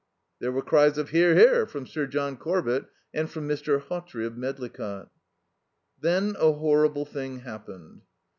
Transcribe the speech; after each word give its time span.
There 0.39 0.51
were 0.51 0.63
cries 0.63 0.97
of 0.97 1.09
"Hear! 1.09 1.35
Hear!" 1.35 1.67
from 1.67 1.85
Sir 1.85 2.07
John 2.07 2.35
Corbett 2.35 2.85
and 3.13 3.29
from 3.29 3.47
Mr. 3.47 3.79
Hawtrey 3.79 4.25
of 4.25 4.35
Medlicott. 4.35 5.09
Then 5.99 6.35
a 6.39 6.53
horrible 6.53 7.05
thing 7.05 7.41
happened. 7.41 8.01